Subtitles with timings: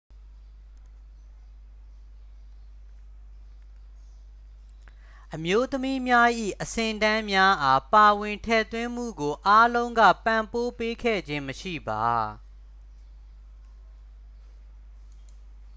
[5.33, 6.29] အမျိုးသမီးများ၏
[6.61, 12.07] အဆင့်အတန်းများအား ပါဝင်ထည့်သွင်းမှုကို အားလုံးက ပံ့ပိုးပေးခဲ့ခြင်းမရှိပါ